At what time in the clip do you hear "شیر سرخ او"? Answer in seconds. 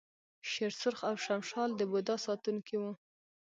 0.49-1.15